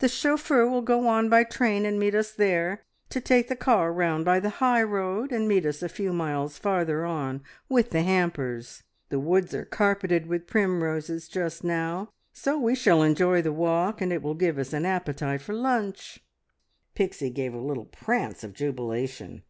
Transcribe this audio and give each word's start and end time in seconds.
The 0.00 0.08
chauffeur 0.08 0.66
will 0.68 0.82
go 0.82 1.06
on 1.06 1.28
by 1.28 1.44
train 1.44 1.86
and 1.86 2.00
meet 2.00 2.12
us 2.12 2.32
there, 2.32 2.82
to 3.10 3.20
take 3.20 3.46
the 3.46 3.54
car 3.54 3.92
round 3.92 4.24
by 4.24 4.40
the 4.40 4.48
high 4.58 4.82
road 4.82 5.30
and 5.30 5.46
meet 5.46 5.64
us 5.64 5.84
a 5.84 5.88
few 5.88 6.12
miles 6.12 6.58
farther 6.58 7.04
on 7.04 7.42
with 7.68 7.90
the 7.90 8.02
hampers. 8.02 8.82
The 9.10 9.20
woods 9.20 9.54
are 9.54 9.64
carpeted 9.64 10.26
with 10.26 10.48
primroses 10.48 11.28
just 11.28 11.62
now, 11.62 12.08
so 12.32 12.58
we 12.58 12.74
shall 12.74 13.04
enjoy 13.04 13.40
the 13.40 13.52
walk, 13.52 14.00
and 14.00 14.12
it 14.12 14.20
will 14.20 14.34
give 14.34 14.58
us 14.58 14.72
an 14.72 14.84
appetite 14.84 15.42
for 15.42 15.54
lunch." 15.54 16.24
Pixie 16.96 17.30
gave 17.30 17.54
a 17.54 17.58
little 17.60 17.84
prance 17.86 18.42
of 18.42 18.54
jubilation. 18.54 19.44